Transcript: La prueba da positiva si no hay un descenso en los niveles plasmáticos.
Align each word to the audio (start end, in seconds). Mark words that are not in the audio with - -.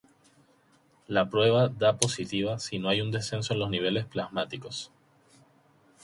La 1.05 1.29
prueba 1.29 1.67
da 1.69 1.95
positiva 1.99 2.57
si 2.57 2.79
no 2.79 2.89
hay 2.89 3.01
un 3.01 3.11
descenso 3.11 3.53
en 3.53 3.59
los 3.59 3.69
niveles 3.69 4.05
plasmáticos. 4.07 4.91